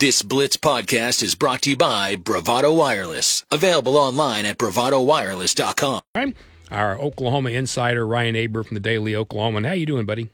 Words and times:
This 0.00 0.22
Blitz 0.22 0.56
podcast 0.56 1.22
is 1.22 1.34
brought 1.34 1.60
to 1.60 1.70
you 1.70 1.76
by 1.76 2.16
Bravado 2.16 2.72
Wireless. 2.72 3.44
Available 3.50 3.98
online 3.98 4.46
at 4.46 4.56
bravadowireless.com. 4.56 6.34
Our 6.70 6.98
Oklahoma 6.98 7.50
insider 7.50 8.06
Ryan 8.06 8.34
Aber 8.34 8.62
from 8.62 8.76
the 8.76 8.80
Daily 8.80 9.12
Oklahoman. 9.12 9.66
How 9.66 9.74
you 9.74 9.84
doing, 9.84 10.06
buddy? 10.06 10.30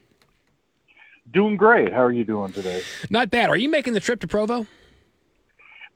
Doing 1.33 1.57
great. 1.57 1.91
How 1.91 2.01
are 2.05 2.13
you 2.13 2.23
doing 2.23 2.53
today? 2.53 2.81
Not 3.09 3.29
bad. 3.29 3.49
Are 3.49 3.57
you 3.57 3.67
making 3.67 3.91
the 3.91 3.99
trip 3.99 4.21
to 4.21 4.27
Provo? 4.27 4.67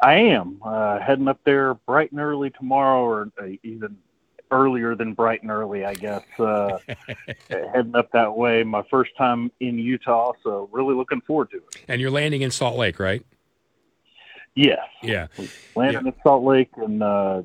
I 0.01 0.15
am 0.15 0.59
uh, 0.65 0.99
heading 0.99 1.29
up 1.29 1.39
there 1.45 1.75
bright 1.75 2.11
and 2.11 2.19
early 2.19 2.49
tomorrow, 2.49 3.05
or 3.05 3.31
uh, 3.41 3.51
even 3.63 3.95
earlier 4.51 4.95
than 4.95 5.13
bright 5.13 5.43
and 5.43 5.49
early, 5.49 5.85
I 5.85 5.93
guess. 5.93 6.23
Uh, 6.37 6.77
heading 7.49 7.95
up 7.95 8.11
that 8.11 8.35
way. 8.35 8.63
My 8.63 8.83
first 8.91 9.11
time 9.17 9.49
in 9.61 9.79
Utah, 9.79 10.33
so 10.43 10.67
really 10.73 10.93
looking 10.93 11.21
forward 11.21 11.51
to 11.51 11.57
it. 11.59 11.85
And 11.87 12.01
you're 12.01 12.11
landing 12.11 12.41
in 12.41 12.51
Salt 12.51 12.75
Lake, 12.75 12.99
right? 12.99 13.25
Yes. 14.55 14.79
Yeah. 15.01 15.27
Landing 15.75 16.05
yeah. 16.05 16.11
in 16.11 16.13
Salt 16.23 16.43
Lake 16.43 16.71
and 16.77 17.01
uh, 17.01 17.43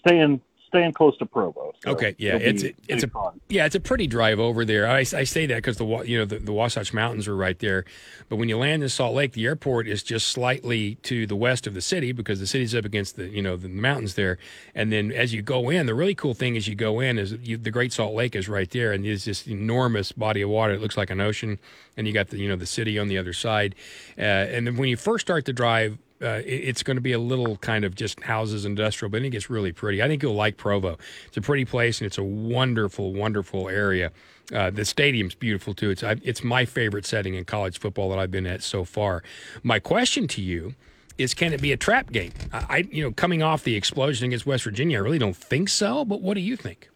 staying 0.00 0.40
staying 0.76 0.92
close 0.92 1.16
to 1.18 1.26
Provo. 1.26 1.72
So 1.82 1.90
okay, 1.90 2.14
yeah, 2.18 2.36
it's 2.36 2.62
a, 2.62 2.74
it's 2.88 3.04
a 3.04 3.08
fun. 3.08 3.40
yeah, 3.48 3.66
it's 3.66 3.74
a 3.74 3.80
pretty 3.80 4.06
drive 4.06 4.38
over 4.38 4.64
there. 4.64 4.88
I, 4.88 4.98
I 4.98 5.24
say 5.24 5.46
that 5.46 5.56
because 5.56 5.76
the 5.76 5.86
you 6.04 6.18
know 6.18 6.24
the, 6.24 6.38
the 6.38 6.52
Wasatch 6.52 6.92
Mountains 6.92 7.28
are 7.28 7.36
right 7.36 7.58
there, 7.58 7.84
but 8.28 8.36
when 8.36 8.48
you 8.48 8.58
land 8.58 8.82
in 8.82 8.88
Salt 8.88 9.14
Lake, 9.14 9.32
the 9.32 9.44
airport 9.46 9.86
is 9.88 10.02
just 10.02 10.28
slightly 10.28 10.96
to 10.96 11.26
the 11.26 11.36
west 11.36 11.66
of 11.66 11.74
the 11.74 11.80
city 11.80 12.12
because 12.12 12.40
the 12.40 12.46
city's 12.46 12.74
up 12.74 12.84
against 12.84 13.16
the 13.16 13.28
you 13.28 13.42
know 13.42 13.56
the 13.56 13.68
mountains 13.68 14.14
there, 14.14 14.38
and 14.74 14.92
then 14.92 15.12
as 15.12 15.32
you 15.32 15.42
go 15.42 15.70
in, 15.70 15.86
the 15.86 15.94
really 15.94 16.14
cool 16.14 16.34
thing 16.34 16.56
as 16.56 16.68
you 16.68 16.74
go 16.74 17.00
in 17.00 17.18
is 17.18 17.32
you, 17.42 17.56
the 17.56 17.70
Great 17.70 17.92
Salt 17.92 18.14
Lake 18.14 18.34
is 18.34 18.48
right 18.48 18.70
there, 18.70 18.92
and 18.92 19.04
there's 19.04 19.24
this 19.24 19.46
enormous 19.46 20.12
body 20.12 20.42
of 20.42 20.50
water. 20.50 20.74
It 20.74 20.80
looks 20.80 20.96
like 20.96 21.10
an 21.10 21.20
ocean, 21.20 21.58
and 21.96 22.06
you 22.06 22.12
got 22.12 22.28
the 22.28 22.38
you 22.38 22.48
know 22.48 22.56
the 22.56 22.66
city 22.66 22.98
on 22.98 23.08
the 23.08 23.18
other 23.18 23.32
side, 23.32 23.74
uh, 24.18 24.22
and 24.22 24.66
then 24.66 24.76
when 24.76 24.88
you 24.88 24.96
first 24.96 25.26
start 25.26 25.44
to 25.46 25.52
drive 25.52 25.98
uh, 26.22 26.40
it's 26.46 26.82
going 26.82 26.96
to 26.96 27.00
be 27.00 27.12
a 27.12 27.18
little 27.18 27.56
kind 27.58 27.84
of 27.84 27.94
just 27.94 28.20
houses 28.22 28.64
industrial, 28.64 29.10
but 29.10 29.18
I 29.18 29.20
think 29.20 29.34
it's 29.34 29.50
really 29.50 29.72
pretty. 29.72 30.02
I 30.02 30.08
think 30.08 30.22
you'll 30.22 30.34
like 30.34 30.56
Provo. 30.56 30.96
It's 31.26 31.36
a 31.36 31.42
pretty 31.42 31.64
place 31.64 32.00
and 32.00 32.06
it's 32.06 32.18
a 32.18 32.22
wonderful, 32.22 33.12
wonderful 33.12 33.68
area. 33.68 34.12
Uh, 34.54 34.70
the 34.70 34.84
stadium's 34.84 35.34
beautiful 35.34 35.74
too. 35.74 35.90
It's 35.90 36.02
it's 36.02 36.44
my 36.44 36.64
favorite 36.64 37.04
setting 37.04 37.34
in 37.34 37.44
college 37.44 37.78
football 37.78 38.08
that 38.10 38.18
I've 38.18 38.30
been 38.30 38.46
at 38.46 38.62
so 38.62 38.84
far. 38.84 39.22
My 39.62 39.78
question 39.78 40.28
to 40.28 40.40
you 40.40 40.74
is, 41.18 41.34
can 41.34 41.52
it 41.52 41.60
be 41.60 41.72
a 41.72 41.76
trap 41.76 42.12
game? 42.12 42.32
I, 42.52 42.86
you 42.90 43.02
know, 43.02 43.10
coming 43.10 43.42
off 43.42 43.64
the 43.64 43.74
explosion 43.74 44.26
against 44.26 44.46
West 44.46 44.64
Virginia, 44.64 44.98
I 44.98 45.00
really 45.00 45.18
don't 45.18 45.36
think 45.36 45.68
so. 45.68 46.04
But 46.04 46.20
what 46.22 46.34
do 46.34 46.40
you 46.40 46.56
think? 46.56 46.88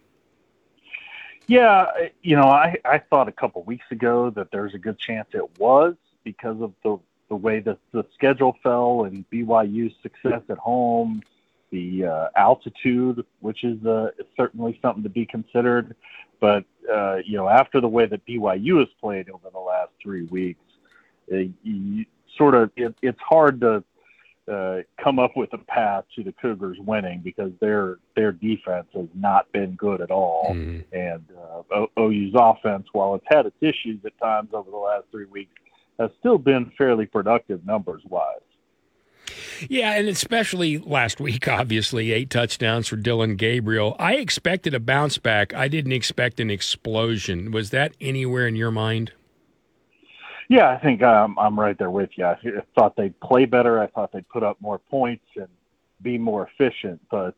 Yeah, 1.47 1.87
you 2.21 2.35
know, 2.35 2.43
I 2.43 2.77
I 2.85 2.99
thought 2.99 3.27
a 3.27 3.31
couple 3.33 3.61
weeks 3.63 3.85
ago 3.91 4.29
that 4.31 4.51
there's 4.51 4.73
a 4.73 4.77
good 4.79 4.97
chance 4.97 5.27
it 5.33 5.59
was 5.59 5.95
because 6.23 6.61
of 6.61 6.73
the 6.83 6.97
the 7.31 7.35
way 7.37 7.61
that 7.61 7.77
the 7.93 8.03
schedule 8.13 8.57
fell 8.61 9.05
and 9.05 9.23
BYU's 9.31 9.93
success 10.03 10.41
at 10.49 10.57
home, 10.57 11.23
the 11.71 12.05
uh, 12.05 12.27
altitude, 12.35 13.25
which 13.39 13.63
is 13.63 13.83
uh, 13.85 14.09
certainly 14.35 14.77
something 14.81 15.01
to 15.01 15.09
be 15.09 15.25
considered. 15.25 15.95
But 16.41 16.65
uh, 16.93 17.19
you 17.25 17.37
know, 17.37 17.47
after 17.47 17.79
the 17.79 17.87
way 17.87 18.05
that 18.05 18.25
BYU 18.25 18.79
has 18.79 18.89
played 18.99 19.29
over 19.29 19.49
the 19.49 19.59
last 19.59 19.91
three 20.03 20.23
weeks, 20.23 20.59
uh, 21.31 21.37
you, 21.63 22.05
sort 22.37 22.53
of 22.53 22.69
it, 22.75 22.93
it's 23.01 23.21
hard 23.21 23.61
to 23.61 23.81
uh, 24.51 24.79
come 25.01 25.17
up 25.17 25.37
with 25.37 25.53
a 25.53 25.57
path 25.57 26.03
to 26.17 26.23
the 26.25 26.33
Cougars 26.33 26.79
winning 26.81 27.21
because 27.23 27.53
their 27.61 27.99
their 28.17 28.33
defense 28.33 28.87
has 28.93 29.07
not 29.15 29.49
been 29.53 29.75
good 29.75 30.01
at 30.01 30.11
all, 30.11 30.47
mm-hmm. 30.53 30.81
and 30.93 31.23
uh, 31.73 31.85
OU's 31.97 32.33
offense, 32.35 32.87
while 32.91 33.15
it's 33.15 33.25
had 33.29 33.45
its 33.45 33.55
issues 33.61 34.03
at 34.05 34.19
times 34.19 34.49
over 34.51 34.69
the 34.69 34.75
last 34.75 35.05
three 35.11 35.25
weeks, 35.25 35.53
has 35.99 36.09
still 36.19 36.37
been 36.37 36.71
fairly 36.77 37.05
productive 37.05 37.65
numbers 37.65 38.01
wise. 38.07 38.39
Yeah, 39.69 39.93
and 39.93 40.07
especially 40.07 40.79
last 40.79 41.19
week, 41.19 41.47
obviously, 41.47 42.11
eight 42.11 42.29
touchdowns 42.29 42.87
for 42.87 42.95
Dillon 42.95 43.35
Gabriel. 43.35 43.95
I 43.99 44.15
expected 44.15 44.73
a 44.73 44.79
bounce 44.79 45.17
back. 45.17 45.53
I 45.53 45.67
didn't 45.67 45.91
expect 45.91 46.39
an 46.39 46.49
explosion. 46.49 47.51
Was 47.51 47.69
that 47.69 47.93
anywhere 48.01 48.47
in 48.47 48.55
your 48.55 48.71
mind? 48.71 49.13
Yeah, 50.49 50.69
I 50.69 50.77
think 50.79 51.01
um, 51.03 51.37
I'm 51.39 51.59
right 51.59 51.77
there 51.77 51.91
with 51.91 52.09
you. 52.15 52.25
I 52.25 52.35
thought 52.75 52.95
they'd 52.95 53.17
play 53.21 53.45
better. 53.45 53.79
I 53.79 53.87
thought 53.87 54.11
they'd 54.11 54.27
put 54.27 54.43
up 54.43 54.57
more 54.59 54.79
points 54.79 55.25
and 55.35 55.47
be 56.01 56.17
more 56.17 56.49
efficient. 56.49 56.99
But, 57.09 57.35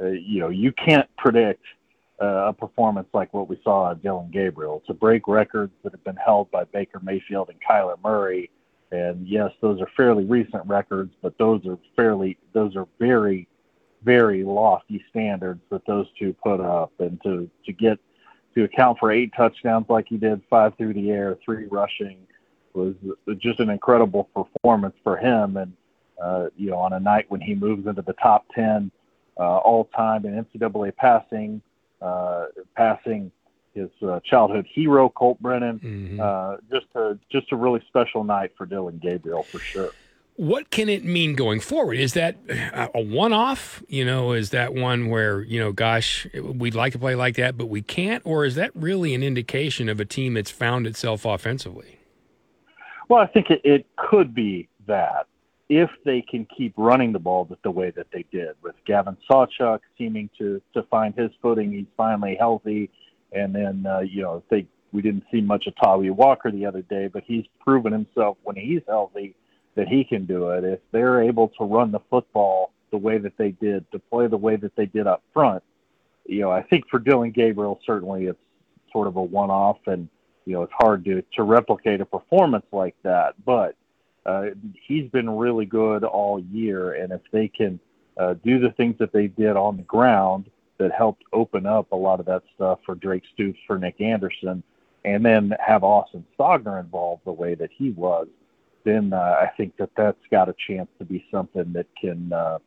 uh, 0.00 0.08
you 0.08 0.40
know, 0.40 0.48
you 0.48 0.72
can't 0.72 1.08
predict– 1.16 1.62
a 2.20 2.52
performance 2.52 3.08
like 3.14 3.32
what 3.32 3.48
we 3.48 3.58
saw 3.64 3.90
at 3.90 4.02
Dillon 4.02 4.30
Gabriel. 4.30 4.82
To 4.86 4.94
break 4.94 5.26
records 5.26 5.72
that 5.82 5.92
have 5.92 6.04
been 6.04 6.16
held 6.16 6.50
by 6.50 6.64
Baker 6.64 7.00
Mayfield 7.02 7.48
and 7.48 7.58
Kyler 7.68 7.96
Murray, 8.04 8.50
and 8.92 9.26
yes, 9.26 9.52
those 9.60 9.80
are 9.80 9.88
fairly 9.96 10.24
recent 10.24 10.66
records, 10.66 11.12
but 11.22 11.36
those 11.38 11.64
are 11.66 11.78
fairly 11.96 12.36
those 12.52 12.76
are 12.76 12.86
very, 12.98 13.48
very 14.02 14.44
lofty 14.44 15.02
standards 15.10 15.60
that 15.70 15.86
those 15.86 16.06
two 16.18 16.34
put 16.44 16.60
up, 16.60 16.92
and 16.98 17.20
to 17.22 17.48
to 17.64 17.72
get 17.72 17.98
to 18.54 18.64
account 18.64 18.98
for 18.98 19.12
eight 19.12 19.32
touchdowns 19.36 19.86
like 19.88 20.06
he 20.08 20.16
did, 20.16 20.42
five 20.50 20.76
through 20.76 20.92
the 20.92 21.10
air, 21.10 21.38
three 21.44 21.66
rushing, 21.66 22.18
was 22.74 22.94
just 23.38 23.60
an 23.60 23.70
incredible 23.70 24.24
performance 24.34 24.96
for 25.02 25.16
him. 25.16 25.56
And 25.56 25.72
uh, 26.22 26.48
you 26.56 26.70
know, 26.70 26.76
on 26.76 26.92
a 26.92 27.00
night 27.00 27.26
when 27.30 27.40
he 27.40 27.54
moves 27.54 27.86
into 27.86 28.02
the 28.02 28.12
top 28.14 28.44
ten 28.54 28.90
uh, 29.38 29.56
all 29.58 29.84
time 29.96 30.26
in 30.26 30.44
NCAA 30.44 30.94
passing 30.96 31.62
uh, 32.00 32.46
passing 32.76 33.30
his 33.74 33.88
uh, 34.02 34.20
childhood 34.24 34.66
hero 34.72 35.08
Colt 35.08 35.40
Brennan. 35.40 35.78
Mm-hmm. 35.78 36.20
Uh, 36.20 36.56
just 36.70 36.86
a 36.94 37.18
just 37.30 37.52
a 37.52 37.56
really 37.56 37.80
special 37.88 38.24
night 38.24 38.52
for 38.56 38.66
Dillon 38.66 38.98
Gabriel 38.98 39.42
for 39.42 39.58
sure. 39.58 39.90
What 40.36 40.70
can 40.70 40.88
it 40.88 41.04
mean 41.04 41.34
going 41.34 41.60
forward? 41.60 41.98
Is 41.98 42.14
that 42.14 42.36
a 42.48 43.02
one-off? 43.02 43.82
You 43.88 44.06
know, 44.06 44.32
is 44.32 44.50
that 44.50 44.72
one 44.72 45.08
where 45.08 45.42
you 45.42 45.60
know, 45.60 45.70
gosh, 45.70 46.26
we'd 46.42 46.74
like 46.74 46.92
to 46.94 46.98
play 46.98 47.14
like 47.14 47.36
that, 47.36 47.58
but 47.58 47.66
we 47.66 47.82
can't, 47.82 48.22
or 48.24 48.46
is 48.46 48.54
that 48.54 48.70
really 48.74 49.14
an 49.14 49.22
indication 49.22 49.90
of 49.90 50.00
a 50.00 50.06
team 50.06 50.34
that's 50.34 50.50
found 50.50 50.86
itself 50.86 51.26
offensively? 51.26 51.98
Well, 53.08 53.20
I 53.20 53.26
think 53.26 53.50
it, 53.50 53.60
it 53.64 53.86
could 53.96 54.34
be 54.34 54.68
that 54.86 55.26
if 55.70 55.88
they 56.04 56.20
can 56.20 56.44
keep 56.46 56.74
running 56.76 57.12
the 57.12 57.18
ball 57.20 57.48
the 57.62 57.70
way 57.70 57.92
that 57.92 58.08
they 58.12 58.24
did, 58.32 58.56
with 58.60 58.74
Gavin 58.86 59.16
Sawchuk 59.30 59.78
seeming 59.96 60.28
to 60.36 60.60
to 60.74 60.82
find 60.90 61.14
his 61.14 61.30
footing, 61.40 61.72
he's 61.72 61.86
finally 61.96 62.36
healthy, 62.38 62.90
and 63.32 63.54
then 63.54 63.86
uh, 63.86 64.00
you 64.00 64.22
know 64.22 64.42
they 64.50 64.66
we 64.92 65.00
didn't 65.00 65.24
see 65.30 65.40
much 65.40 65.68
of 65.68 65.74
Tawee 65.76 66.10
Walker 66.10 66.50
the 66.50 66.66
other 66.66 66.82
day, 66.82 67.06
but 67.06 67.22
he's 67.24 67.44
proven 67.60 67.92
himself 67.92 68.36
when 68.42 68.56
he's 68.56 68.82
healthy 68.88 69.36
that 69.76 69.86
he 69.86 70.02
can 70.02 70.26
do 70.26 70.50
it. 70.50 70.64
If 70.64 70.80
they're 70.90 71.22
able 71.22 71.48
to 71.58 71.64
run 71.64 71.92
the 71.92 72.00
football 72.10 72.72
the 72.90 72.98
way 72.98 73.18
that 73.18 73.38
they 73.38 73.52
did, 73.52 73.88
to 73.92 74.00
play 74.00 74.26
the 74.26 74.36
way 74.36 74.56
that 74.56 74.74
they 74.74 74.86
did 74.86 75.06
up 75.06 75.22
front, 75.32 75.62
you 76.26 76.40
know, 76.40 76.50
I 76.50 76.64
think 76.64 76.88
for 76.90 76.98
Dillon 76.98 77.30
Gabriel 77.30 77.78
certainly 77.86 78.24
it's 78.24 78.38
sort 78.92 79.06
of 79.06 79.14
a 79.14 79.22
one-off, 79.22 79.78
and 79.86 80.08
you 80.46 80.54
know 80.54 80.62
it's 80.62 80.72
hard 80.76 81.04
to 81.04 81.22
to 81.36 81.44
replicate 81.44 82.00
a 82.00 82.06
performance 82.06 82.66
like 82.72 82.96
that, 83.04 83.34
but 83.44 83.76
uh, 84.30 84.50
he's 84.86 85.10
been 85.10 85.28
really 85.28 85.66
good 85.66 86.04
all 86.04 86.40
year, 86.40 86.92
and 86.94 87.12
if 87.12 87.20
they 87.32 87.48
can 87.48 87.80
uh, 88.16 88.34
do 88.44 88.58
the 88.58 88.70
things 88.72 88.96
that 88.98 89.12
they 89.12 89.26
did 89.26 89.56
on 89.56 89.76
the 89.76 89.82
ground 89.82 90.50
that 90.78 90.92
helped 90.92 91.24
open 91.32 91.66
up 91.66 91.90
a 91.92 91.96
lot 91.96 92.20
of 92.20 92.26
that 92.26 92.42
stuff 92.54 92.78
for 92.86 92.94
Drake 92.94 93.24
Stoops, 93.34 93.58
for 93.66 93.78
Nic 93.78 94.00
Anderson, 94.00 94.62
and 95.04 95.24
then 95.24 95.52
have 95.58 95.84
Austin 95.84 96.24
Stogner 96.38 96.78
involved 96.80 97.22
the 97.24 97.32
way 97.32 97.54
that 97.54 97.70
he 97.76 97.90
was, 97.90 98.28
then 98.84 99.12
uh, 99.12 99.36
I 99.40 99.50
think 99.56 99.76
that 99.78 99.90
that's 99.96 100.24
got 100.30 100.48
a 100.48 100.54
chance 100.66 100.88
to 100.98 101.04
be 101.04 101.24
something 101.30 101.72
that 101.72 101.86
can 102.00 102.32
uh, 102.32 102.58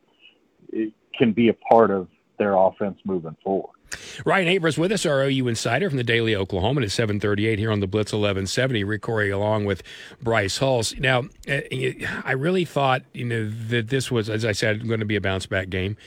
can 1.17 1.31
be 1.31 1.49
a 1.49 1.53
part 1.53 1.91
of 1.91 2.07
their 2.37 2.55
offense 2.55 2.99
moving 3.05 3.37
forward. 3.43 3.77
Ryan 4.25 4.47
Abrams 4.47 4.77
with 4.77 4.91
us, 4.91 5.05
our 5.05 5.23
OU 5.23 5.47
insider 5.47 5.89
from 5.89 5.97
the 5.97 6.03
Daily 6.03 6.35
Oklahoma 6.35 6.81
at 6.81 6.91
738 6.91 7.59
here 7.59 7.71
on 7.71 7.79
the 7.79 7.87
Blitz 7.87 8.11
1170, 8.11 8.83
Rick 8.83 9.01
Couri 9.01 9.33
along 9.33 9.65
with 9.65 9.83
Bryce 10.21 10.59
Hulse. 10.59 10.99
Now, 10.99 11.23
uh, 11.49 11.61
I 12.25 12.31
really 12.33 12.65
thought, 12.65 13.03
you 13.13 13.25
know, 13.25 13.49
that 13.69 13.89
this 13.89 14.11
was, 14.11 14.29
as 14.29 14.45
I 14.45 14.51
said, 14.51 14.87
going 14.87 14.99
to 14.99 15.05
be 15.05 15.15
a 15.15 15.21
bounce 15.21 15.45
back 15.45 15.69
game. 15.69 15.97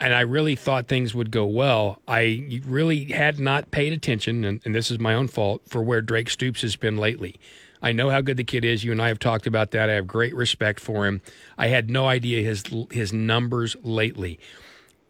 And 0.00 0.12
I 0.12 0.20
really 0.20 0.56
thought 0.56 0.88
things 0.88 1.14
would 1.14 1.30
go 1.30 1.46
well. 1.46 2.00
I 2.08 2.60
really 2.66 3.04
had 3.06 3.38
not 3.38 3.70
paid 3.70 3.92
attention, 3.92 4.44
and, 4.44 4.60
and 4.64 4.74
this 4.74 4.90
is 4.90 4.98
my 4.98 5.14
own 5.14 5.28
fault, 5.28 5.62
for 5.66 5.82
where 5.82 6.02
Drake 6.02 6.28
Stoops 6.28 6.62
has 6.62 6.76
been 6.76 6.96
lately. 6.96 7.38
I 7.80 7.92
know 7.92 8.10
how 8.10 8.22
good 8.22 8.38
the 8.38 8.44
kid 8.44 8.64
is. 8.64 8.82
You 8.82 8.92
and 8.92 9.00
I 9.00 9.08
have 9.08 9.18
talked 9.18 9.46
about 9.46 9.70
that. 9.72 9.90
I 9.90 9.92
have 9.92 10.06
great 10.06 10.34
respect 10.34 10.80
for 10.80 11.06
him. 11.06 11.20
I 11.58 11.68
had 11.68 11.90
no 11.90 12.06
idea 12.06 12.42
his 12.42 12.64
his 12.90 13.12
numbers 13.12 13.76
lately 13.82 14.40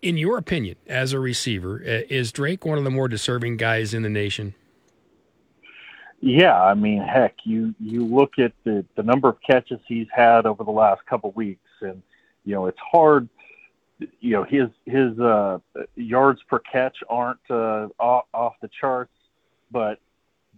in 0.05 0.19
your 0.19 0.37
opinion, 0.37 0.77
as 0.87 1.15
a 1.15 1.19
receiver, 1.19 1.83
uh, 1.83 2.03
is 2.11 2.31
Drake 2.31 2.67
one 2.67 2.77
of 2.77 2.85
the 2.85 2.91
more 2.91 3.09
deserving 3.09 3.57
guys 3.57 3.95
in 3.95 4.03
the 4.03 4.11
nation? 4.11 4.55
Yeah, 6.21 6.63
I 6.63 6.75
mean, 6.75 7.03
heck, 7.03 7.35
you 7.45 7.75
you 7.81 8.05
look 8.05 8.39
at 8.39 8.53
the 8.65 8.85
the 8.97 9.03
number 9.03 9.29
of 9.29 9.37
catches 9.41 9.81
he's 9.89 10.07
had 10.15 10.47
over 10.47 10.63
the 10.63 10.71
last 10.71 11.05
couple 11.07 11.31
of 11.31 11.37
weeks, 11.37 11.69
and 11.81 12.03
you 12.45 12.55
know 12.55 12.67
it's 12.67 12.79
hard. 12.79 13.29
You 14.21 14.33
know 14.33 14.45
his 14.45 14.69
his 14.85 15.19
uh, 15.19 15.59
yards 15.97 16.41
per 16.49 16.59
catch 16.61 16.97
aren't 17.09 17.41
uh, 17.51 17.89
off, 17.99 18.27
off 18.35 18.55
the 18.61 18.69
charts, 18.79 19.13
but 19.71 20.01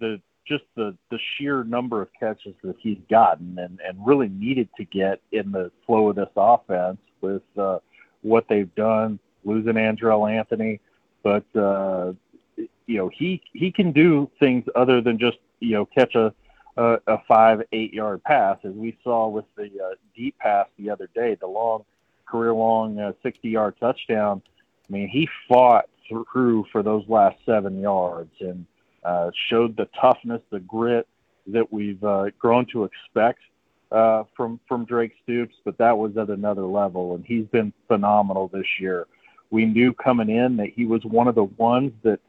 the 0.01 0.21
just 0.47 0.65
the 0.75 0.97
the 1.11 1.19
sheer 1.37 1.63
number 1.63 2.03
of 2.03 2.09
catches 2.19 2.55
that 2.65 2.77
he's 2.81 2.99
gotten 3.09 3.59
and 3.59 3.81
and 3.87 4.05
really 4.05 4.29
needed 4.29 4.69
to 4.77 4.85
get 4.85 5.21
in 5.31 5.53
the 5.53 5.71
flow 5.85 6.11
of 6.11 6.17
this 6.17 6.29
offense 6.37 6.99
with 7.21 7.43
uh, 7.57 7.79
what 8.23 8.47
they've 8.49 8.75
done 8.75 9.21
losing 9.47 9.75
Andrel 9.75 10.31
Anthony, 10.31 10.81
but 11.23 11.45
uh, 11.57 12.13
you 12.57 12.99
know 12.99 13.09
he 13.09 13.41
he 13.53 13.73
can 13.73 13.93
do 13.93 14.31
things 14.39 14.65
other 14.75 15.01
than 15.01 15.19
just 15.19 15.39
you 15.61 15.73
know 15.73 15.87
catch 15.87 16.15
a 16.15 16.35
a, 16.77 16.99
a 17.07 17.19
five 17.27 17.63
eight 17.73 17.95
yard 17.95 18.23
pass 18.23 18.59
as 18.65 18.73
we 18.73 18.97
saw 19.03 19.29
with 19.29 19.47
the 19.57 19.65
uh, 19.65 19.95
deep 20.15 20.37
pass 20.39 20.67
the 20.79 20.91
other 20.91 21.09
day, 21.15 21.37
the 21.41 21.47
long 21.47 21.85
career 22.27 22.53
long 22.53 22.99
uh, 22.99 23.13
60 23.23 23.49
yard 23.49 23.75
touchdown. 23.81 24.43
I 24.89 24.93
mean, 24.93 25.09
he 25.09 25.29
fought 25.49 25.87
through 26.09 26.67
for 26.71 26.83
those 26.83 27.05
last 27.09 27.37
seven 27.45 27.81
yards 27.81 28.33
and 28.41 28.67
uh, 29.05 29.31
showed 29.49 29.77
the 29.77 29.89
toughness, 30.01 30.43
the 30.51 30.61
grit 30.61 31.07
that 31.49 31.73
we've 31.73 32.03
uh, 32.05 32.27
grown 32.39 32.67
to 32.73 32.85
expect 32.85 33.41
uh, 33.93 34.25
from 34.37 34.61
from 34.69 34.85
Drake 34.85 35.13
Stoops. 35.23 35.55
But 35.65 35.79
that 35.79 35.97
was 35.97 36.17
at 36.17 36.29
another 36.29 36.67
level, 36.67 37.15
and 37.15 37.25
he's 37.25 37.47
been 37.47 37.73
phenomenal 37.89 38.49
this 38.49 38.67
year. 38.81 39.07
We 39.51 39.65
knew 39.65 39.93
coming 39.93 40.31
in 40.31 40.57
that 40.57 40.71
he 40.75 40.87
was 40.87 41.05
one 41.05 41.29
of 41.29 41.35
the 41.35 41.45
ones 41.45 41.93
that 42.03 42.21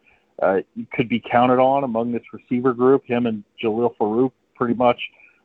uh, 0.41 0.57
could 0.93 1.09
be 1.09 1.19
counted 1.19 1.59
on 1.59 1.83
among 1.83 2.11
this 2.11 2.23
receiver 2.31 2.73
group. 2.73 3.05
Him 3.05 3.25
and 3.25 3.43
Jalil 3.61 3.95
Farooq, 3.97 4.31
pretty 4.55 4.75
much 4.75 4.99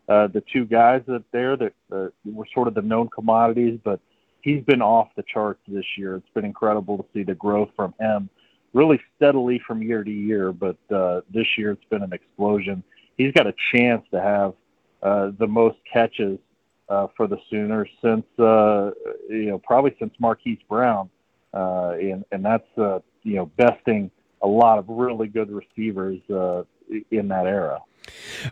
uh, 0.08 0.26
the 0.28 0.42
two 0.52 0.64
guys 0.64 1.02
that 1.06 1.24
there 1.32 1.56
that 1.56 1.72
uh, 1.90 2.08
were 2.24 2.46
sort 2.52 2.68
of 2.68 2.74
the 2.74 2.82
known 2.82 3.08
commodities, 3.08 3.78
but 3.84 4.00
he's 4.42 4.62
been 4.64 4.82
off 4.82 5.08
the 5.16 5.22
charts 5.32 5.60
this 5.66 5.84
year. 5.96 6.16
It's 6.16 6.28
been 6.34 6.44
incredible 6.44 6.98
to 6.98 7.04
see 7.14 7.22
the 7.22 7.34
growth 7.34 7.70
from 7.76 7.94
him, 7.98 8.28
really 8.72 9.00
steadily 9.16 9.60
from 9.66 9.82
year 9.82 10.04
to 10.04 10.10
year. 10.10 10.52
But 10.52 10.76
uh, 10.90 11.22
this 11.32 11.46
year 11.56 11.70
it's 11.72 11.84
been 11.84 12.02
an 12.02 12.12
explosion. 12.12 12.82
He's 13.16 13.32
got 13.32 13.46
a 13.46 13.54
chance 13.72 14.04
to 14.10 14.20
have 14.20 14.54
uh, 15.02 15.30
the 15.38 15.46
most 15.46 15.78
catches 15.90 16.38
uh, 16.88 17.06
for 17.16 17.26
the 17.26 17.38
Sooners 17.48 17.88
since 18.02 18.26
uh, 18.38 18.90
you 19.28 19.46
know 19.46 19.58
probably 19.58 19.94
since 19.98 20.12
Marquise 20.18 20.58
Brown, 20.68 21.08
and 21.54 22.24
and 22.32 22.44
that's 22.44 22.78
uh, 22.78 23.00
you 23.22 23.36
know 23.36 23.46
besting 23.56 24.10
a 24.42 24.46
lot 24.46 24.78
of 24.78 24.88
really 24.88 25.28
good 25.28 25.50
receivers 25.50 26.18
uh, 26.30 26.62
in 27.10 27.28
that 27.28 27.46
era. 27.46 27.80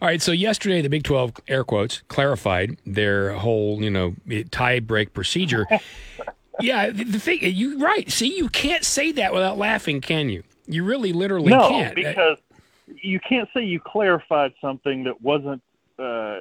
All 0.00 0.06
right, 0.06 0.22
so 0.22 0.30
yesterday 0.30 0.80
the 0.80 0.88
Big 0.88 1.02
12 1.02 1.32
air 1.48 1.64
quotes 1.64 2.02
clarified 2.06 2.78
their 2.86 3.32
whole, 3.32 3.82
you 3.82 3.90
know, 3.90 4.14
tie 4.52 4.78
break 4.78 5.12
procedure. 5.12 5.66
yeah, 6.60 6.90
the, 6.90 7.02
the 7.02 7.18
thing 7.18 7.40
you 7.42 7.78
right. 7.78 8.08
See, 8.10 8.36
you 8.36 8.48
can't 8.48 8.84
say 8.84 9.10
that 9.12 9.32
without 9.32 9.58
laughing, 9.58 10.00
can 10.00 10.28
you? 10.28 10.44
You 10.66 10.84
really 10.84 11.12
literally 11.12 11.50
no, 11.50 11.68
can't. 11.68 11.96
because 11.96 12.38
you 12.86 13.18
can't 13.18 13.48
say 13.52 13.64
you 13.64 13.80
clarified 13.80 14.52
something 14.60 15.04
that 15.04 15.20
wasn't 15.20 15.62
uh, 16.00 16.40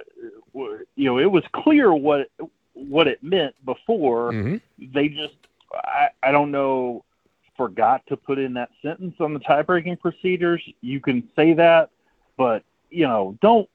you 0.54 0.86
know, 1.06 1.20
it 1.20 1.30
was 1.30 1.44
clear 1.54 1.94
what 1.94 2.30
what 2.74 3.08
it 3.08 3.22
meant 3.24 3.54
before. 3.66 4.32
Mm-hmm. 4.32 4.92
They 4.94 5.10
just 5.10 5.36
I, 5.74 6.10
I 6.24 6.32
don't 6.32 6.52
know 6.52 7.04
forgot 7.60 8.02
to 8.08 8.16
put 8.16 8.40
in 8.40 8.54
that 8.54 8.70
sentence 8.82 9.16
on 9.20 9.34
the 9.34 9.40
tie 9.42 9.62
breaking 9.62 9.98
procedures. 9.98 10.64
You 10.80 11.02
can 11.02 11.28
say 11.36 11.52
that, 11.54 11.90
but 12.38 12.64
you 12.90 13.06
know, 13.06 13.38
don't 13.42 13.70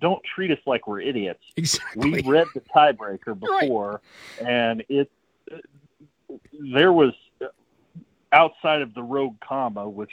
don't 0.00 0.22
treat 0.34 0.50
us 0.50 0.58
like 0.66 0.88
we're 0.88 1.02
idiots. 1.02 1.44
Exactly. 1.56 2.10
We 2.10 2.22
read 2.22 2.46
the 2.54 2.62
tiebreaker 2.74 3.38
before, 3.62 4.00
right. 4.40 4.48
and 4.48 4.82
it 4.88 5.10
there 6.72 6.94
was 6.94 7.12
uh, 7.42 7.48
outside 8.32 8.80
of 8.80 8.94
the 8.94 9.02
rogue 9.02 9.36
comma, 9.46 9.86
which 9.86 10.10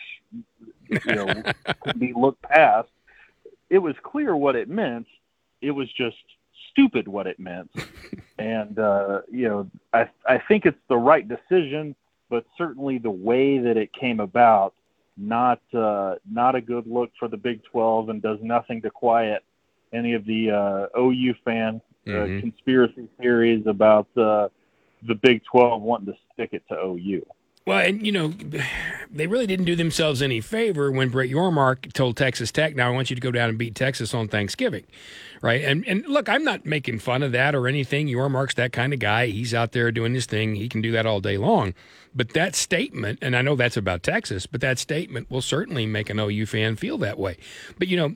you 0.89 0.99
know 1.15 1.33
could 1.81 1.97
be 1.97 2.11
looked 2.13 2.41
past. 2.41 2.89
It 3.69 3.79
was 3.79 3.95
clear 4.03 4.35
what 4.35 4.57
it 4.57 4.67
meant. 4.67 5.07
It 5.61 5.71
was 5.71 5.89
just 5.93 6.17
stupid 6.79 7.07
what 7.07 7.27
it 7.27 7.39
meant, 7.39 7.69
and 8.39 8.79
uh, 8.79 9.21
you 9.31 9.47
know, 9.47 9.69
I 9.93 10.09
I 10.27 10.41
think 10.47 10.65
it's 10.65 10.77
the 10.87 10.97
right 10.97 11.27
decision, 11.27 11.95
but 12.29 12.45
certainly 12.57 12.97
the 12.97 13.11
way 13.11 13.57
that 13.59 13.77
it 13.77 13.91
came 13.93 14.19
about 14.19 14.73
not 15.17 15.61
uh, 15.73 16.15
not 16.29 16.55
a 16.55 16.61
good 16.61 16.87
look 16.87 17.11
for 17.19 17.27
the 17.27 17.37
Big 17.37 17.61
12 17.65 18.09
and 18.09 18.21
does 18.21 18.39
nothing 18.41 18.81
to 18.81 18.89
quiet 18.89 19.43
any 19.93 20.13
of 20.13 20.25
the 20.25 20.51
uh, 20.51 20.99
OU 20.99 21.35
fan 21.43 21.81
uh, 22.07 22.11
mm-hmm. 22.11 22.39
conspiracy 22.39 23.07
theories 23.19 23.65
about 23.67 24.07
uh, 24.17 24.47
the 25.07 25.15
Big 25.15 25.43
12 25.51 25.81
wanting 25.81 26.07
to 26.07 26.19
stick 26.33 26.49
it 26.53 26.63
to 26.69 26.75
OU. 26.75 27.25
Well, 27.65 27.79
and 27.79 28.05
you 28.05 28.11
know, 28.11 28.33
they 29.11 29.27
really 29.27 29.47
didn't 29.47 29.65
do 29.65 29.75
themselves 29.75 30.21
any 30.21 30.41
favor 30.41 30.91
when 30.91 31.09
Brett 31.09 31.29
Yormark 31.29 31.93
told 31.93 32.17
Texas 32.17 32.51
Tech, 32.51 32.75
"Now 32.75 32.87
I 32.87 32.91
want 32.91 33.09
you 33.09 33.15
to 33.15 33.21
go 33.21 33.31
down 33.31 33.49
and 33.49 33.57
beat 33.57 33.75
Texas 33.75 34.13
on 34.13 34.27
Thanksgiving." 34.27 34.85
right? 35.41 35.63
And 35.63 35.85
and 35.87 36.05
look, 36.07 36.29
I'm 36.29 36.43
not 36.43 36.65
making 36.65 36.99
fun 36.99 37.23
of 37.23 37.31
that 37.31 37.55
or 37.55 37.67
anything. 37.67 38.07
Yormark's 38.07 38.55
that 38.55 38.73
kind 38.73 38.93
of 38.93 38.99
guy. 38.99 39.27
He's 39.27 39.53
out 39.53 39.71
there 39.71 39.91
doing 39.91 40.13
his 40.13 40.25
thing. 40.25 40.55
He 40.55 40.69
can 40.69 40.81
do 40.81 40.91
that 40.91 41.05
all 41.05 41.19
day 41.19 41.37
long. 41.37 41.73
But 42.13 42.33
that 42.33 42.55
statement, 42.55 43.19
and 43.21 43.35
I 43.35 43.41
know 43.41 43.55
that's 43.55 43.77
about 43.77 44.03
Texas, 44.03 44.45
but 44.45 44.61
that 44.61 44.79
statement 44.79 45.29
will 45.29 45.41
certainly 45.41 45.85
make 45.85 46.09
an 46.09 46.19
OU 46.19 46.47
fan 46.47 46.75
feel 46.75 46.97
that 46.99 47.19
way. 47.19 47.37
But 47.77 47.87
you 47.87 47.97
know, 47.97 48.15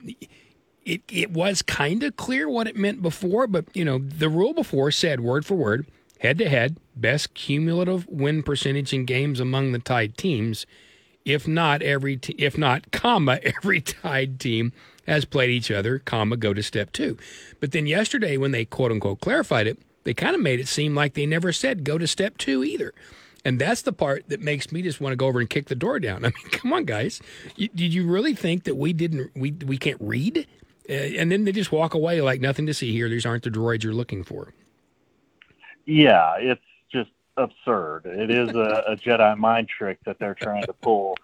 it 0.84 1.02
it 1.10 1.30
was 1.30 1.62
kind 1.62 2.02
of 2.02 2.16
clear 2.16 2.48
what 2.48 2.66
it 2.66 2.76
meant 2.76 3.02
before, 3.02 3.46
but 3.46 3.64
you 3.74 3.84
know, 3.84 3.98
the 3.98 4.28
rule 4.28 4.52
before 4.52 4.90
said 4.90 5.20
word 5.20 5.46
for 5.46 5.54
word, 5.54 5.86
head 6.24 6.38
to 6.38 6.48
head, 6.48 6.78
best 6.96 7.34
cumulative 7.34 8.08
win 8.08 8.42
percentage 8.42 8.94
in 8.94 9.04
games 9.04 9.40
among 9.40 9.72
the 9.72 9.78
tied 9.78 10.16
teams. 10.16 10.64
If 11.26 11.46
not 11.46 11.82
every, 11.82 12.16
t- 12.16 12.34
if 12.38 12.56
not 12.56 12.90
comma 12.92 13.40
every 13.42 13.82
tied 13.82 14.40
team 14.40 14.72
has 15.06 15.26
played 15.26 15.50
each 15.50 15.70
other, 15.70 15.98
comma, 15.98 16.38
go 16.38 16.54
to 16.54 16.62
step 16.62 16.92
two. 16.92 17.18
But 17.60 17.72
then 17.72 17.86
yesterday, 17.86 18.38
when 18.38 18.52
they 18.52 18.64
quote 18.64 18.90
unquote 18.90 19.20
clarified 19.20 19.66
it, 19.66 19.78
they 20.04 20.14
kind 20.14 20.34
of 20.34 20.40
made 20.40 20.60
it 20.60 20.68
seem 20.68 20.94
like 20.94 21.12
they 21.12 21.26
never 21.26 21.52
said 21.52 21.84
go 21.84 21.98
to 21.98 22.06
step 22.06 22.38
two 22.38 22.64
either. 22.64 22.94
And 23.44 23.58
that's 23.58 23.82
the 23.82 23.92
part 23.92 24.26
that 24.30 24.40
makes 24.40 24.72
me 24.72 24.80
just 24.80 25.02
want 25.02 25.12
to 25.12 25.16
go 25.16 25.26
over 25.26 25.40
and 25.40 25.50
kick 25.50 25.66
the 25.66 25.74
door 25.74 26.00
down. 26.00 26.24
I 26.24 26.28
mean, 26.28 26.50
come 26.52 26.72
on, 26.72 26.84
guys. 26.86 27.20
You, 27.56 27.68
did 27.68 27.92
you 27.92 28.06
really 28.06 28.34
think 28.34 28.64
that 28.64 28.76
we 28.76 28.94
didn't, 28.94 29.30
we, 29.36 29.52
we 29.52 29.76
can't 29.76 30.00
read? 30.00 30.46
Uh, 30.88 30.92
and 30.92 31.30
then 31.30 31.44
they 31.44 31.52
just 31.52 31.70
walk 31.70 31.92
away 31.92 32.22
like 32.22 32.40
nothing 32.40 32.64
to 32.64 32.72
see 32.72 32.92
here. 32.92 33.10
These 33.10 33.26
aren't 33.26 33.42
the 33.42 33.50
droids 33.50 33.82
you're 33.82 33.92
looking 33.92 34.24
for. 34.24 34.54
Yeah, 35.86 36.36
it's 36.38 36.62
just 36.90 37.10
absurd. 37.36 38.06
It 38.06 38.30
is 38.30 38.50
a, 38.50 38.84
a 38.88 38.96
Jedi 38.96 39.36
mind 39.36 39.68
trick 39.68 39.98
that 40.06 40.18
they're 40.18 40.34
trying 40.34 40.64
to 40.64 40.72
pull 40.72 41.16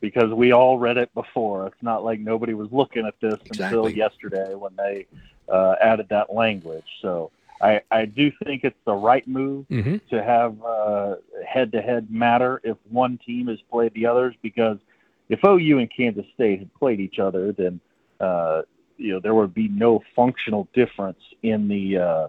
because 0.00 0.32
we 0.32 0.52
all 0.52 0.78
read 0.78 0.96
it 0.96 1.12
before. 1.14 1.66
It's 1.66 1.82
not 1.82 2.04
like 2.04 2.20
nobody 2.20 2.54
was 2.54 2.68
looking 2.70 3.06
at 3.06 3.14
this 3.20 3.38
exactly. 3.46 3.64
until 3.64 3.88
yesterday 3.88 4.54
when 4.54 4.72
they 4.76 5.06
uh, 5.48 5.74
added 5.80 6.08
that 6.10 6.32
language. 6.32 6.84
So 7.02 7.30
I, 7.60 7.80
I 7.90 8.04
do 8.04 8.30
think 8.44 8.64
it's 8.64 8.76
the 8.84 8.94
right 8.94 9.26
move 9.26 9.66
mm-hmm. 9.68 9.96
to 10.10 10.22
have 10.22 10.56
head 11.46 11.72
to 11.72 11.80
head 11.80 12.10
matter 12.10 12.60
if 12.64 12.76
one 12.90 13.18
team 13.24 13.48
has 13.48 13.58
played 13.70 13.94
the 13.94 14.06
others 14.06 14.34
because 14.42 14.78
if 15.28 15.40
OU 15.44 15.78
and 15.78 15.90
Kansas 15.94 16.26
State 16.34 16.60
had 16.60 16.74
played 16.74 17.00
each 17.00 17.18
other, 17.18 17.52
then 17.52 17.80
uh, 18.20 18.62
you 18.96 19.12
know 19.12 19.20
there 19.20 19.34
would 19.34 19.54
be 19.54 19.68
no 19.68 20.02
functional 20.14 20.68
difference 20.74 21.20
in 21.42 21.68
the 21.68 21.98
uh, 21.98 22.28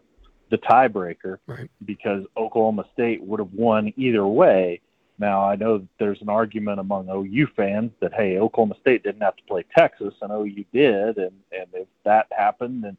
the 0.49 0.57
tiebreaker 0.57 1.37
right. 1.47 1.69
because 1.85 2.23
Oklahoma 2.35 2.85
State 2.93 3.21
would 3.23 3.39
have 3.39 3.53
won 3.53 3.93
either 3.97 4.25
way. 4.25 4.81
Now 5.19 5.47
I 5.47 5.55
know 5.55 5.79
that 5.79 5.87
there's 5.99 6.21
an 6.21 6.29
argument 6.29 6.79
among 6.79 7.09
OU 7.09 7.47
fans 7.55 7.91
that 8.01 8.13
hey, 8.13 8.37
Oklahoma 8.37 8.75
State 8.81 9.03
didn't 9.03 9.21
have 9.21 9.35
to 9.35 9.43
play 9.43 9.65
Texas 9.75 10.13
and 10.21 10.31
OU 10.31 10.65
did, 10.73 11.17
and 11.17 11.33
and 11.51 11.67
if 11.73 11.87
that 12.05 12.27
happened, 12.31 12.83
then 12.83 12.97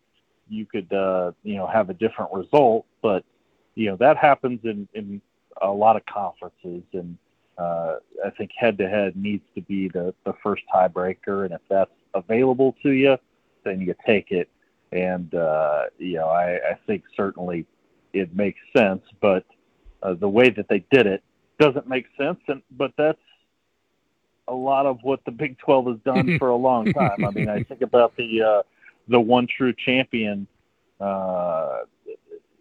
you 0.48 0.66
could 0.66 0.92
uh, 0.92 1.32
you 1.44 1.56
know 1.56 1.66
have 1.66 1.90
a 1.90 1.94
different 1.94 2.32
result. 2.32 2.86
But 3.02 3.24
you 3.74 3.86
know 3.86 3.96
that 3.96 4.16
happens 4.16 4.60
in 4.64 4.88
in 4.94 5.20
a 5.62 5.70
lot 5.70 5.96
of 5.96 6.04
conferences, 6.06 6.82
and 6.92 7.16
uh, 7.56 7.96
I 8.24 8.30
think 8.30 8.50
head 8.56 8.78
to 8.78 8.88
head 8.88 9.16
needs 9.16 9.44
to 9.54 9.62
be 9.62 9.88
the 9.88 10.14
the 10.24 10.34
first 10.42 10.62
tiebreaker, 10.74 11.44
and 11.44 11.54
if 11.54 11.60
that's 11.68 11.90
available 12.14 12.74
to 12.82 12.90
you, 12.90 13.16
then 13.64 13.80
you 13.80 13.94
take 14.04 14.32
it. 14.32 14.48
And 14.92 15.34
uh, 15.34 15.84
you 15.98 16.14
know 16.14 16.28
I, 16.28 16.54
I 16.54 16.78
think 16.86 17.04
certainly 17.16 17.66
it 18.12 18.34
makes 18.34 18.60
sense, 18.76 19.02
but 19.20 19.44
uh, 20.02 20.14
the 20.14 20.28
way 20.28 20.50
that 20.50 20.68
they 20.68 20.84
did 20.90 21.06
it 21.06 21.22
doesn't 21.58 21.88
make 21.88 22.06
sense. 22.16 22.38
And 22.48 22.62
but 22.70 22.92
that's 22.96 23.18
a 24.46 24.54
lot 24.54 24.86
of 24.86 24.98
what 25.02 25.24
the 25.24 25.30
Big 25.30 25.58
12 25.58 25.86
has 25.86 25.96
done 26.04 26.36
for 26.38 26.48
a 26.48 26.56
long 26.56 26.92
time. 26.92 27.24
I 27.24 27.30
mean, 27.30 27.48
I 27.48 27.62
think 27.62 27.82
about 27.82 28.16
the 28.16 28.42
uh, 28.42 28.62
the 29.08 29.20
one 29.20 29.46
true 29.46 29.72
champion, 29.72 30.46
uh, 31.00 31.78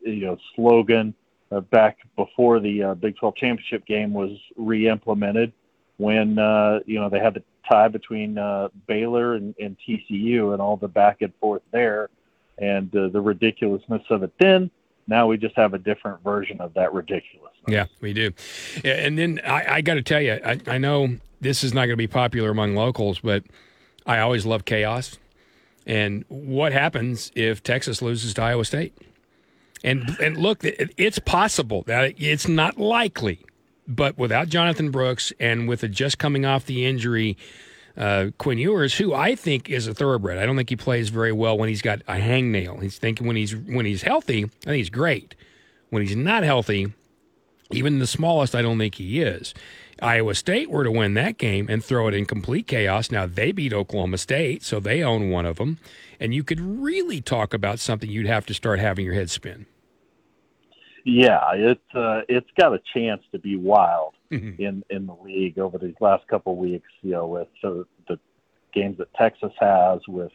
you 0.04 0.26
know, 0.26 0.38
slogan 0.56 1.14
uh, 1.52 1.62
back 1.62 1.98
before 2.16 2.60
the 2.60 2.84
uh, 2.84 2.94
Big 2.96 3.18
12 3.18 3.36
championship 3.36 3.86
game 3.86 4.14
was 4.14 4.32
re-implemented 4.56 5.54
when 5.98 6.40
uh, 6.40 6.80
you 6.86 7.00
know 7.00 7.10
they 7.10 7.20
had 7.20 7.36
the 7.36 7.44
tie 7.68 7.88
between 7.88 8.38
uh, 8.38 8.70
Baylor 8.88 9.36
and, 9.36 9.54
and 9.60 9.76
TCU 9.88 10.54
and 10.54 10.62
all 10.62 10.78
the 10.78 10.88
back 10.88 11.22
and 11.22 11.34
forth 11.36 11.62
there, 11.72 12.10
and 12.58 12.96
uh, 12.96 13.10
the 13.10 13.22
ridiculousness 13.22 14.04
of 14.10 14.24
it 14.24 14.32
then. 14.40 14.72
Now 15.08 15.28
we 15.28 15.38
just 15.38 15.56
have 15.56 15.74
a 15.74 15.78
different 15.78 16.22
version 16.24 16.60
of 16.60 16.74
that 16.74 16.94
ridiculousness. 16.94 17.54
Yeah, 17.68 17.86
we 18.02 18.14
do. 18.14 18.32
And 18.84 19.18
then 19.18 19.40
I, 19.46 19.76
I 19.76 19.82
got 19.82 19.94
to 19.94 20.02
tell 20.02 20.22
you, 20.22 20.40
I, 20.44 20.60
I 20.68 20.78
know 20.78 21.18
this 21.40 21.64
is 21.64 21.74
not 21.74 21.82
going 21.82 21.92
to 21.92 21.98
be 21.98 22.08
popular 22.08 22.50
among 22.50 22.76
locals, 22.76 23.20
but 23.20 23.44
I 24.06 24.20
always 24.20 24.46
love 24.46 24.66
chaos. 24.66 25.18
And 25.86 26.26
what 26.28 26.74
happens 26.74 27.32
if 27.36 27.64
Texas 27.64 28.02
loses 28.02 28.34
to 28.34 28.42
Iowa 28.42 28.66
State? 28.66 28.94
And 29.84 30.18
and 30.20 30.38
look, 30.38 30.60
it's 30.64 31.20
possible 31.20 31.84
that 31.84 32.16
it's 32.18 32.48
not 32.48 32.78
likely, 32.78 33.46
but 33.88 34.18
without 34.18 34.50
Jonathan 34.50 34.92
Brooks 34.92 35.32
and 35.40 35.68
with 35.68 35.84
a 35.84 35.88
just 35.88 36.18
coming 36.18 36.46
off 36.46 36.66
the 36.66 36.86
injury, 36.86 37.38
uh, 37.96 38.28
Quinn 38.38 38.58
Ewers, 38.58 38.96
who 38.96 39.14
I 39.14 39.36
think 39.36 39.70
is 39.70 39.88
a 39.88 39.94
thoroughbred. 39.94 40.38
I 40.38 40.46
don't 40.46 40.58
think 40.58 40.70
he 40.70 40.76
plays 40.76 41.10
very 41.10 41.32
well 41.32 41.58
when 41.58 41.70
he's 41.70 41.82
got 41.82 42.02
a 42.08 42.16
hangnail. 42.16 42.82
He's 42.82 42.98
thinking 42.98 43.26
when 43.26 43.36
he's 43.36 43.56
when 43.56 43.86
he's 43.86 44.04
healthy, 44.04 44.44
I 44.44 44.66
think 44.66 44.78
he's 44.78 44.90
great. 44.90 45.36
When 45.90 46.02
he's 46.06 46.16
not 46.16 46.44
healthy, 46.44 46.94
even 47.72 48.00
the 48.00 48.08
smallest, 48.08 48.56
I 48.56 48.62
don't 48.62 48.78
think 48.78 48.96
he 48.96 49.22
is. 49.22 49.54
Iowa 50.02 50.36
State 50.36 50.70
were 50.70 50.84
to 50.84 50.92
win 50.92 51.16
that 51.16 51.38
game 51.38 51.68
and 51.70 51.84
throw 51.84 52.08
it 52.08 52.14
in 52.14 52.26
complete 52.26 52.68
chaos. 52.68 53.10
Now 53.10 53.26
they 53.26 53.52
beat 53.52 53.74
Oklahoma 53.74 54.20
State, 54.20 54.64
so 54.64 54.80
they 54.80 55.02
own 55.02 55.32
one 55.32 55.46
of 55.46 55.58
them. 55.58 55.80
And 56.20 56.34
you 56.34 56.44
could 56.44 56.60
really 56.60 57.22
talk 57.22 57.54
about 57.54 57.80
something 57.80 58.10
you'd 58.10 58.28
have 58.28 58.46
to 58.48 58.54
start 58.54 58.80
having 58.80 59.06
your 59.06 59.16
head 59.16 59.30
spin. 59.30 59.66
Yeah, 61.10 61.54
it's 61.54 61.96
uh, 61.96 62.22
it's 62.28 62.50
got 62.60 62.74
a 62.74 62.82
chance 62.94 63.24
to 63.32 63.40
be 63.40 63.56
wild 63.56 64.16
mm-hmm. 64.32 64.62
in 64.62 64.84
in 64.90 65.06
the 65.06 65.16
league 65.16 65.58
over 65.58 65.78
these 65.78 65.96
last 66.02 66.28
couple 66.28 66.54
of 66.54 66.60
weeks. 66.60 66.90
You 67.02 67.12
know, 67.12 67.28
with 67.28 67.48
the, 67.62 67.86
the 68.08 68.20
games 68.74 68.98
that 68.98 69.14
Texas 69.14 69.54
has, 69.60 70.02
with 70.08 70.32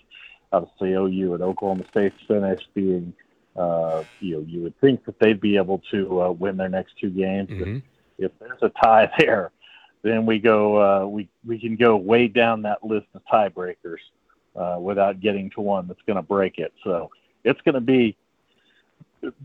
obviously 0.53 0.93
OU 0.93 1.35
and 1.35 1.43
Oklahoma 1.43 1.85
State 1.91 2.13
finish 2.27 2.61
being, 2.75 3.13
uh, 3.57 4.05
you 4.21 4.37
know, 4.37 4.45
you 4.47 4.63
would 4.63 4.79
think 4.81 5.05
that 5.05 5.19
they'd 5.19 5.41
be 5.41 5.57
able 5.57 5.83
to 5.91 6.23
uh, 6.23 6.31
win 6.31 6.57
their 6.57 6.69
next 6.69 6.95
two 7.01 7.11
games. 7.11 7.51
Mm-hmm 7.51 7.79
if 8.19 8.33
there's 8.39 8.63
a 8.63 8.71
tie 8.83 9.11
there, 9.19 9.51
then 10.03 10.27
we 10.27 10.39
go 10.39 10.81
uh, 10.83 11.07
we 11.07 11.29
we 11.45 11.59
can 11.59 11.77
go 11.77 11.97
way 11.97 12.29
down 12.29 12.63
that 12.63 12.85
list 12.85 13.07
of 13.15 13.23
tiebreakers 13.33 13.99
uh, 14.57 14.79
without 14.81 15.21
getting 15.21 15.51
to 15.51 15.61
one 15.61 15.87
that's 15.87 16.03
going 16.07 16.17
to 16.17 16.23
break 16.23 16.59
it. 16.59 16.73
So 16.85 17.11
it's 17.45 17.61
going 17.63 17.75
to 17.75 17.81
be 17.81 18.17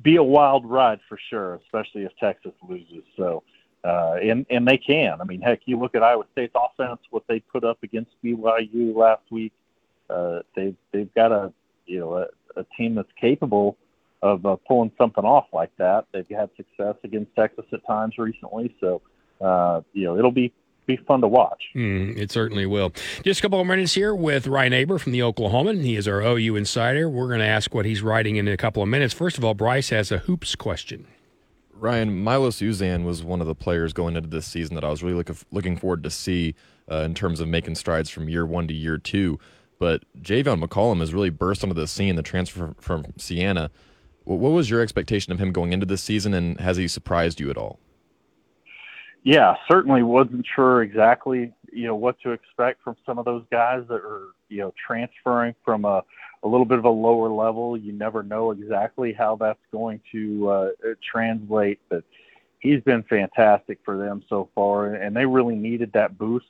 be 0.01 0.15
a 0.15 0.23
wild 0.23 0.65
ride 0.65 0.99
for 1.07 1.17
sure, 1.29 1.55
especially 1.65 2.03
if 2.03 2.11
Texas 2.19 2.53
loses. 2.67 3.03
So 3.15 3.43
uh, 3.83 4.15
and 4.21 4.45
and 4.49 4.67
they 4.67 4.77
can. 4.77 5.21
I 5.21 5.23
mean, 5.23 5.41
heck, 5.41 5.61
you 5.65 5.79
look 5.79 5.95
at 5.95 6.03
Iowa 6.03 6.25
State's 6.33 6.55
offense, 6.55 6.99
what 7.09 7.23
they 7.27 7.39
put 7.39 7.63
up 7.63 7.77
against 7.83 8.11
BYU 8.23 8.95
last 8.95 9.23
week. 9.31 9.53
Uh, 10.09 10.39
they 10.55 10.75
they've 10.91 11.13
got 11.13 11.31
a 11.31 11.53
you 11.85 11.99
know 11.99 12.15
a, 12.15 12.59
a 12.59 12.65
team 12.77 12.95
that's 12.95 13.11
capable 13.19 13.77
of 14.21 14.45
uh, 14.45 14.55
pulling 14.67 14.91
something 14.97 15.23
off 15.23 15.45
like 15.53 15.71
that. 15.77 16.05
They've 16.11 16.27
had 16.27 16.49
success 16.57 16.95
against 17.03 17.35
Texas 17.35 17.65
at 17.71 17.85
times 17.85 18.17
recently, 18.17 18.75
so 18.81 19.01
uh, 19.39 19.81
you 19.93 20.05
know 20.05 20.17
it'll 20.17 20.31
be 20.31 20.51
be 20.87 20.97
fun 20.97 21.21
to 21.21 21.27
watch. 21.27 21.65
Mm, 21.75 22.17
it 22.17 22.31
certainly 22.31 22.65
will. 22.65 22.91
Just 23.23 23.39
a 23.39 23.43
couple 23.43 23.59
of 23.59 23.67
minutes 23.67 23.93
here 23.93 24.15
with 24.15 24.47
Ryan 24.47 24.73
Aber 24.73 24.97
from 24.97 25.11
the 25.11 25.19
Oklahoman. 25.19 25.83
He 25.83 25.95
is 25.95 26.07
our 26.07 26.21
OU 26.21 26.55
insider. 26.55 27.09
We're 27.09 27.27
going 27.27 27.41
to 27.41 27.45
ask 27.45 27.75
what 27.75 27.85
he's 27.85 28.01
writing 28.01 28.37
in 28.37 28.47
a 28.47 28.57
couple 28.57 28.81
of 28.81 28.89
minutes. 28.89 29.13
First 29.13 29.37
of 29.37 29.45
all, 29.45 29.53
Bryce 29.53 29.89
has 29.89 30.11
a 30.11 30.19
hoops 30.19 30.55
question. 30.55 31.05
Ryan, 31.73 32.23
Milos 32.23 32.59
Uzan 32.59 33.03
was 33.03 33.23
one 33.23 33.41
of 33.41 33.47
the 33.47 33.53
players 33.53 33.93
going 33.93 34.15
into 34.15 34.29
this 34.29 34.47
season 34.47 34.73
that 34.75 34.83
I 34.83 34.89
was 34.89 35.03
really 35.03 35.17
looking 35.17 35.37
looking 35.51 35.77
forward 35.77 36.03
to 36.03 36.09
see 36.09 36.55
uh, 36.91 37.01
in 37.01 37.13
terms 37.13 37.39
of 37.39 37.47
making 37.47 37.75
strides 37.75 38.09
from 38.09 38.29
year 38.29 38.45
one 38.45 38.67
to 38.67 38.73
year 38.73 38.97
two. 38.97 39.37
But 39.77 40.03
Javian 40.19 40.63
McCollum 40.63 41.01
has 41.01 41.13
really 41.13 41.29
burst 41.29 41.63
onto 41.63 41.75
the 41.75 41.85
scene, 41.85 42.15
the 42.15 42.23
transfer 42.23 42.73
from 42.79 43.13
Siena. 43.17 43.69
What 44.23 44.51
was 44.51 44.69
your 44.69 44.81
expectation 44.81 45.31
of 45.31 45.39
him 45.39 45.51
going 45.51 45.71
into 45.71 45.85
this 45.85 46.01
season, 46.01 46.33
and 46.33 46.59
has 46.59 46.77
he 46.77 46.87
surprised 46.87 47.39
you 47.39 47.49
at 47.49 47.57
all? 47.57 47.79
Yeah, 49.27 49.55
certainly 49.69 50.03
wasn't 50.03 50.45
sure 50.55 50.83
exactly 50.83 51.51
you 51.73 51.85
know 51.85 51.95
what 51.95 52.17
to 52.21 52.31
expect 52.31 52.81
from 52.81 52.95
some 53.05 53.19
of 53.19 53.25
those 53.25 53.43
guys 53.51 53.83
that 53.89 53.95
are 53.99 54.29
you 54.47 54.59
know 54.59 54.73
transferring 54.87 55.53
from 55.65 55.83
a, 55.83 56.01
a 56.43 56.47
little 56.47 56.65
bit 56.65 56.77
of 56.77 56.85
a 56.85 56.89
lower 56.89 57.27
level. 57.27 57.75
You 57.75 57.91
never 57.91 58.23
know 58.23 58.51
exactly 58.51 59.11
how 59.11 59.35
that's 59.35 59.59
going 59.69 59.99
to 60.13 60.49
uh, 60.49 60.69
translate, 61.11 61.81
but 61.89 62.05
he's 62.59 62.79
been 62.83 63.03
fantastic 63.03 63.79
for 63.83 63.97
them 63.97 64.23
so 64.29 64.47
far, 64.55 64.93
and 64.93 65.13
they 65.13 65.25
really 65.25 65.57
needed 65.57 65.91
that 65.91 66.17
boost 66.17 66.45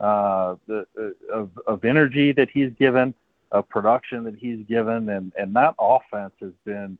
uh, 0.00 0.54
the, 0.66 0.86
uh, 0.98 1.10
of, 1.30 1.50
of 1.66 1.84
energy 1.84 2.32
that 2.32 2.48
he's 2.48 2.70
given, 2.78 3.12
of 3.52 3.68
production 3.68 4.24
that 4.24 4.36
he's 4.36 4.64
given, 4.66 5.10
and 5.10 5.30
and 5.38 5.54
that 5.56 5.74
offense 5.78 6.32
has 6.40 6.52
been 6.64 6.96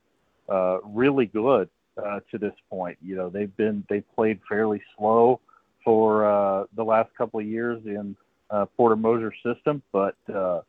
uh, 0.50 0.80
really 0.84 1.24
good 1.24 1.70
uh, 1.96 2.20
to 2.30 2.38
this 2.38 2.54
point. 2.70 2.98
You 3.02 3.16
know, 3.16 3.30
they've 3.30 3.54
been 3.56 3.84
they 3.88 4.00
played 4.00 4.40
fairly 4.48 4.82
slow 4.96 5.40
for 5.84 6.26
uh, 6.26 6.64
the 6.76 6.84
last 6.84 7.10
couple 7.16 7.40
of 7.40 7.46
years 7.46 7.80
in 7.84 8.16
uh, 8.50 8.66
Porter 8.76 8.96
Moser's 8.96 9.34
system, 9.44 9.82
but 9.92 10.16
uh, 10.28 10.60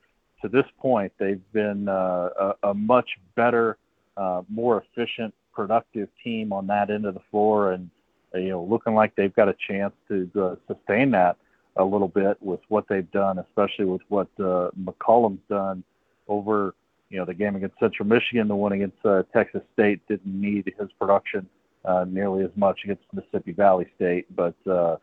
to 0.41 0.49
this 0.49 0.65
point, 0.79 1.11
they've 1.19 1.41
been 1.53 1.87
uh, 1.87 2.29
a, 2.39 2.69
a 2.69 2.73
much 2.73 3.09
better, 3.35 3.77
uh, 4.17 4.41
more 4.49 4.83
efficient, 4.83 5.33
productive 5.53 6.09
team 6.23 6.51
on 6.51 6.67
that 6.67 6.89
end 6.89 7.05
of 7.05 7.13
the 7.13 7.21
floor, 7.31 7.71
and 7.71 7.89
uh, 8.33 8.39
you 8.39 8.49
know, 8.49 8.63
looking 8.63 8.93
like 8.93 9.15
they've 9.15 9.35
got 9.35 9.47
a 9.47 9.55
chance 9.67 9.93
to 10.07 10.29
uh, 10.39 10.55
sustain 10.67 11.11
that 11.11 11.37
a 11.77 11.83
little 11.83 12.07
bit 12.07 12.37
with 12.41 12.59
what 12.69 12.85
they've 12.87 13.09
done, 13.11 13.39
especially 13.39 13.85
with 13.85 14.01
what 14.09 14.27
uh, 14.39 14.69
McCollum's 14.79 15.41
done 15.49 15.83
over 16.27 16.73
you 17.09 17.17
know, 17.17 17.25
the 17.25 17.33
game 17.33 17.55
against 17.55 17.79
Central 17.79 18.07
Michigan, 18.07 18.47
the 18.47 18.55
one 18.55 18.71
against 18.71 18.97
uh, 19.05 19.23
Texas 19.33 19.61
State 19.73 20.01
didn't 20.07 20.25
need 20.25 20.73
his 20.79 20.89
production 20.99 21.47
uh, 21.85 22.05
nearly 22.07 22.43
as 22.43 22.51
much 22.55 22.79
against 22.83 23.03
Mississippi 23.13 23.51
Valley 23.51 23.87
State. 23.95 24.33
But, 24.35 24.55
uh, 24.67 24.97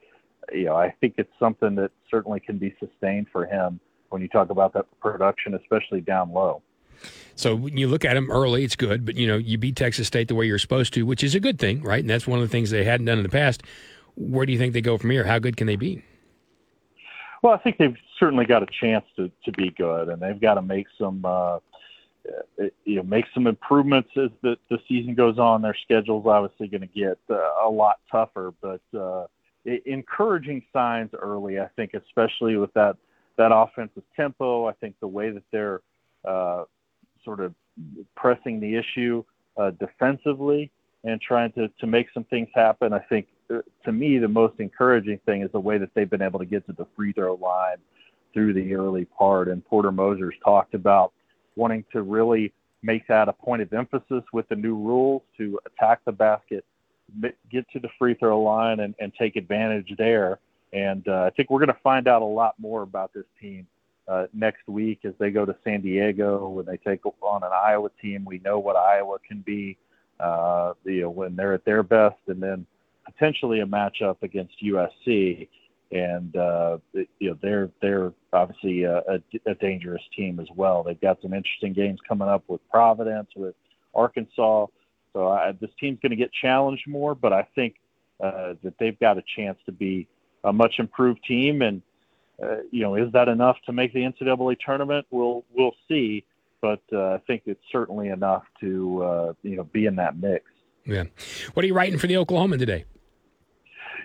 you 0.53 0.65
know, 0.65 0.77
I 0.77 0.95
think 1.01 1.15
it's 1.19 1.33
something 1.39 1.75
that 1.77 1.91
certainly 2.11 2.41
can 2.41 2.59
be 2.59 2.75
sustained 2.81 3.29
for 3.33 3.47
him 3.47 3.79
when 4.11 4.21
you 4.21 4.29
talk 4.29 4.51
about 4.51 4.75
that 4.75 4.87
production, 5.01 5.55
especially 5.55 6.01
down 6.01 6.33
low. 6.33 6.63
So 7.35 7.55
when 7.55 7.77
you 7.77 7.89
look 7.89 8.05
at 8.05 8.17
him 8.17 8.31
early, 8.31 8.65
it's 8.65 8.77
good, 8.77 9.05
but 9.05 9.17
you 9.17 9.27
know 9.27 9.37
you 9.37 9.59
beat 9.59 9.77
Texas 9.77 10.07
State 10.07 10.29
the 10.29 10.35
way 10.35 10.47
you're 10.47 10.59
supposed 10.59 10.93
to, 10.95 11.05
which 11.05 11.25
is 11.25 11.35
a 11.35 11.41
good 11.41 11.59
thing, 11.59 11.83
right? 11.83 12.01
And 12.01 12.11
that's 12.11 12.27
one 12.27 12.39
of 12.39 12.45
the 12.45 12.53
things 12.53 12.71
they 12.71 12.85
hadn't 12.85 13.07
done 13.07 13.19
in 13.19 13.25
the 13.25 13.31
past. 13.31 13.63
Where 14.15 14.47
do 14.47 14.53
you 14.53 14.59
think 14.59 14.75
they 14.75 14.83
go 14.83 14.99
from 14.99 15.11
here? 15.11 15.25
How 15.25 15.39
good 15.39 15.57
can 15.57 15.67
they 15.67 15.77
be? 15.77 16.05
Well, 17.43 17.55
I 17.55 17.59
think 17.59 17.79
they've 17.79 17.97
certainly 18.21 18.45
got 18.45 18.63
a 18.63 18.67
chance 18.81 19.05
to 19.17 19.31
to 19.45 19.53
be 19.53 19.71
good, 19.71 20.11
and 20.11 20.21
they've 20.21 20.41
got 20.41 20.55
to 20.55 20.63
make 20.63 20.87
some 20.99 21.25
uh, 21.25 21.59
uh, 22.29 22.65
you 22.85 22.97
know 22.97 23.03
make 23.03 23.25
some 23.35 23.47
improvements 23.47 24.11
as 24.17 24.31
the, 24.43 24.57
the 24.71 24.79
season 24.89 25.15
goes 25.15 25.39
on. 25.39 25.63
Their 25.63 25.77
schedule's 25.83 26.27
obviously 26.27 26.69
going 26.69 26.83
to 26.83 26.87
get 26.87 27.19
uh, 27.31 27.67
a 27.67 27.69
lot 27.69 27.97
tougher, 28.11 28.53
but 28.61 28.81
uh, 28.97 29.27
encouraging 29.65 30.63
signs 30.73 31.11
early. 31.15 31.61
I 31.61 31.69
think, 31.77 31.95
especially 31.95 32.57
with 32.57 32.73
that 32.75 32.97
that 33.39 33.51
offensive 33.53 34.05
tempo. 34.15 34.67
I 34.67 34.73
think 34.73 34.97
the 35.01 35.09
way 35.09 35.31
that 35.31 35.43
they're 35.51 35.81
uh, 36.25 36.65
sort 37.25 37.41
of 37.41 37.55
pressing 38.17 38.61
the 38.61 38.77
issue 38.77 39.25
uh, 39.57 39.71
defensively 39.71 40.71
and 41.05 41.21
trying 41.21 41.53
to 41.53 41.69
to 41.81 41.87
make 41.87 42.07
some 42.15 42.25
things 42.25 42.49
happen. 42.55 42.93
I 42.93 43.01
think 43.01 43.27
uh, 43.51 43.59
to 43.85 43.93
me 43.93 44.19
the 44.19 44.29
most 44.29 44.61
encouraging 44.61 45.19
thing 45.27 45.43
is 45.43 45.51
the 45.53 45.61
way 45.61 45.79
that 45.79 45.91
they've 45.95 46.11
been 46.11 46.23
able 46.23 46.39
to 46.39 46.47
get 46.47 46.67
to 46.67 46.73
the 46.73 46.87
free 46.97 47.13
throw 47.13 47.35
line 47.35 47.79
through 48.33 48.55
the 48.55 48.75
early 48.75 49.05
part. 49.05 49.49
And 49.49 49.65
Porter 49.65 49.93
Moser's 49.93 50.35
talked 50.45 50.75
about 50.75 51.13
wanting 51.57 51.85
to 51.93 52.03
really 52.03 52.53
make 52.83 53.07
that 53.09 53.29
a 53.29 53.33
point 53.33 53.63
of 53.63 53.73
emphasis 53.73 54.25
with 54.33 54.49
the 54.49 54.57
new 54.57 54.75
rules 54.75 55.23
to 55.39 55.59
attack 55.67 56.01
the 56.05 56.13
basket, 56.13 56.65
get 57.51 57.69
to 57.73 57.79
the 57.79 57.89
free 57.99 58.15
throw 58.15 58.41
line, 58.43 58.81
and, 58.81 58.95
and 58.99 59.13
take 59.19 59.37
advantage 59.37 59.93
there. 59.99 60.39
And 60.73 61.07
uh, 61.07 61.25
I 61.25 61.31
think 61.31 61.51
we're 61.51 61.61
going 61.61 61.69
to 61.69 61.83
find 61.83 62.09
out 62.09 62.23
a 62.23 62.27
lot 62.27 62.55
more 62.59 62.83
about 62.83 63.13
this 63.13 63.27
team 63.41 63.67
uh, 64.09 64.27
next 64.33 64.67
week 64.67 65.01
as 65.05 65.13
they 65.19 65.31
go 65.31 65.45
to 65.45 65.55
San 65.65 65.81
Diego 65.81 66.49
when 66.49 66.67
they 66.67 66.77
take 66.79 67.05
on 67.07 67.43
an 67.43 67.51
Iowa 67.53 67.91
team. 68.01 68.25
We 68.25 68.39
know 68.39 68.59
what 68.59 68.77
Iowa 68.77 69.19
can 69.27 69.43
be, 69.43 69.77
uh, 70.19 70.73
you 70.85 71.03
know, 71.03 71.11
when 71.11 71.37
they're 71.37 71.55
at 71.55 71.65
their 71.65 71.83
best, 71.83 72.19
and 72.27 72.43
then 72.43 72.67
potentially 73.05 73.61
a 73.61 73.67
matchup 73.67 74.17
against 74.23 74.55
USC 74.63 75.49
and 75.93 76.35
uh, 76.37 76.79
you 76.95 77.31
know 77.31 77.39
they're 77.43 77.71
they're 77.83 78.13
obviously 78.33 78.85
a, 78.85 78.99
a, 78.99 79.23
a, 79.47 79.55
dangerous 79.57 80.03
team 80.17 80.41
as 80.41 80.49
well. 80.57 80.83
They've 80.83 81.01
got 81.01 81.21
some 81.21 81.35
interesting 81.35 81.75
games 81.75 82.01
coming 82.09 82.29
up 82.29 82.45
with 82.49 82.61
Providence, 82.71 83.29
with 83.37 83.55
Arkansas. 83.95 84.67
So 85.13 85.29
I, 85.29 85.53
this 85.61 85.71
team's 85.79 85.99
going 86.01 86.11
to 86.11 86.17
get 86.17 86.33
challenged 86.33 86.89
more, 86.89 87.15
but 87.15 87.35
I 87.35 87.47
think 87.55 87.77
uh, 88.23 88.55
that 88.63 88.75
they've 88.81 88.99
got 88.99 89.19
a 89.19 89.23
chance 89.37 89.59
to 89.67 89.73
be 89.73 90.09
a 90.45 90.53
much 90.53 90.77
improved 90.79 91.23
team. 91.29 91.61
And 91.61 91.83
uh, 92.43 92.63
you 92.71 92.81
know, 92.81 92.95
is 92.95 93.13
that 93.13 93.29
enough 93.29 93.59
to 93.67 93.73
make 93.73 93.93
the 93.93 94.01
NCAA 94.01 94.57
tournament? 94.65 95.07
We'll 95.11 95.45
we'll 95.55 95.75
see. 95.89 96.25
But 96.63 96.81
uh, 96.93 97.15
I 97.15 97.19
think 97.27 97.43
it's 97.47 97.63
certainly 97.71 98.09
enough 98.09 98.45
to 98.61 99.03
uh, 99.03 99.33
you 99.43 99.57
know 99.57 99.65
be 99.65 99.85
in 99.85 99.97
that 99.97 100.17
mix. 100.17 100.47
Yeah. 100.87 101.05
What 101.53 101.65
are 101.65 101.67
you 101.67 101.75
writing 101.75 101.99
for 101.99 102.07
the 102.07 102.17
Oklahoma 102.17 102.57
today? 102.57 102.87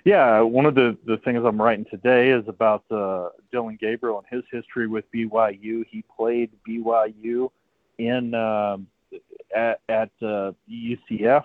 Yeah, 0.05 0.41
one 0.41 0.65
of 0.65 0.75
the, 0.75 0.97
the 1.05 1.17
things 1.17 1.41
I'm 1.45 1.61
writing 1.61 1.85
today 1.89 2.29
is 2.29 2.47
about 2.47 2.83
uh, 2.91 3.29
Dillon 3.51 3.77
Gabriel 3.79 4.19
and 4.19 4.27
his 4.29 4.43
history 4.51 4.87
with 4.87 5.05
BYU. 5.13 5.85
He 5.89 6.03
played 6.15 6.51
BYU 6.67 7.49
in 7.97 8.33
um, 8.33 8.87
at, 9.55 9.81
at 9.89 10.11
uh, 10.21 10.51
UCF 10.69 11.43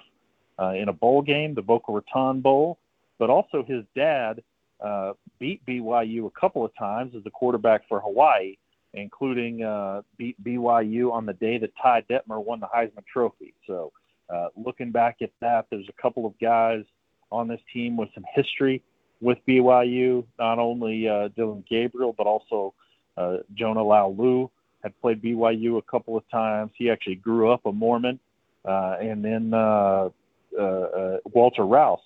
uh, 0.59 0.73
in 0.77 0.89
a 0.89 0.93
bowl 0.93 1.23
game, 1.23 1.55
the 1.55 1.63
Boca 1.63 1.93
Raton 1.93 2.41
Bowl, 2.41 2.79
but 3.19 3.31
also 3.31 3.65
his 3.67 3.85
dad 3.97 4.43
uh, 4.81 5.13
beat 5.39 5.65
BYU 5.67 6.27
a 6.27 6.41
couple 6.41 6.65
of 6.65 6.73
times 6.79 7.15
as 7.17 7.25
the 7.25 7.31
quarterback 7.31 7.89
for 7.89 8.01
Hawaii 8.01 8.57
including 8.95 9.63
uh, 9.63 10.03
B- 10.19 10.37
BYU 10.43 11.13
on 11.13 11.27
the 11.27 11.33
day 11.35 11.59
that 11.59 11.71
Ty 11.81 12.03
Detmer 12.11 12.45
won 12.45 12.61
the 12.61 12.67
Heisman 12.67 13.05
Trophy. 13.11 13.55
So, 13.67 13.93
uh, 14.33 14.49
looking 14.57 14.91
back 14.91 15.17
at 15.23 15.31
that, 15.41 15.67
there's 15.71 15.89
a 15.89 16.03
couple 16.03 16.27
of 16.27 16.39
guys 16.39 16.85
on 17.33 17.49
this 17.49 17.61
team 17.73 17.97
with 17.97 18.11
some 18.15 18.25
history 18.35 18.83
with 19.21 19.39
BYU. 19.49 20.25
Not 20.39 20.59
only 20.59 21.09
uh, 21.09 21.29
Dillon 21.29 21.65
Gabriel, 21.69 22.15
but 22.17 22.27
also 22.27 22.75
uh, 23.17 23.39
Jonah 23.55 23.81
Laulu 23.81 24.51
had 24.83 24.99
played 25.01 25.23
BYU 25.23 25.79
a 25.79 25.83
couple 25.83 26.17
of 26.17 26.29
times. 26.29 26.73
He 26.77 26.91
actually 26.91 27.17
grew 27.17 27.51
up 27.51 27.65
a 27.65 27.73
Mormon, 27.73 28.19
uh, 28.65 28.97
and 29.01 29.25
then 29.25 29.55
uh, 29.55 30.11
uh, 30.59 30.63
uh, 30.63 31.17
Walter 31.33 31.65
Rouse 31.65 32.01